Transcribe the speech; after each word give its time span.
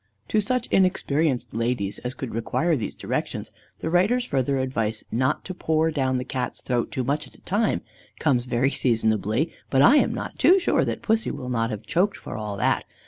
To 0.29 0.41
such 0.41 0.65
inexperienced 0.71 1.53
ladies 1.53 1.99
as 1.99 2.15
could 2.15 2.33
require 2.33 2.75
these 2.75 2.95
directions, 2.95 3.51
the 3.81 3.89
writer's 3.91 4.25
further 4.25 4.57
advice 4.57 5.03
not 5.11 5.45
to 5.45 5.53
pour 5.53 5.91
down 5.91 6.17
the 6.17 6.23
Cat's 6.25 6.63
throat 6.63 6.91
too 6.91 7.03
much 7.03 7.27
at 7.27 7.35
a 7.35 7.41
time, 7.41 7.81
comes 8.19 8.45
very 8.45 8.71
seasonably, 8.71 9.53
but 9.69 9.83
I 9.83 9.97
am 9.97 10.11
not 10.11 10.39
too 10.39 10.57
sure 10.57 10.83
that 10.85 11.03
Pussy 11.03 11.29
will 11.29 11.49
not 11.49 11.69
be 11.69 11.77
choked 11.85 12.17
for 12.17 12.35
all 12.35 12.57
that. 12.57 12.85